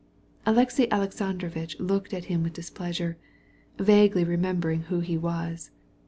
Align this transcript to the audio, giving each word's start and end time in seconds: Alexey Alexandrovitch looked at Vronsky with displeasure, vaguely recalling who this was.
Alexey 0.47 0.91
Alexandrovitch 0.91 1.79
looked 1.79 2.11
at 2.11 2.23
Vronsky 2.23 2.37
with 2.41 2.53
displeasure, 2.53 3.17
vaguely 3.77 4.23
recalling 4.23 4.81
who 4.85 4.99
this 4.99 5.21
was. 5.21 5.69